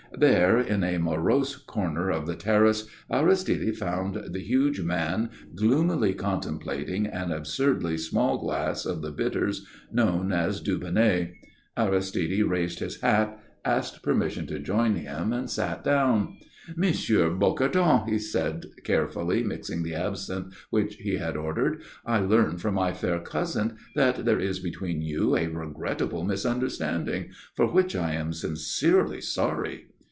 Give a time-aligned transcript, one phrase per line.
[0.13, 7.07] There, in a morose corner of the terrace, Aristide found the huge man gloomily contemplating
[7.07, 11.31] an absurdly small glass of the bitters known as Dubonnet.
[11.77, 16.37] Aristide raised his hat, asked permission to join him, and sat down.
[16.67, 16.75] "M.
[16.83, 22.91] Bocardon," said he, carefully mixing the absinthe which he had ordered, "I learn from my
[22.91, 29.21] fair cousin that there is between you a regrettable misunderstanding, for which I am sincerely
[29.21, 29.87] sorry."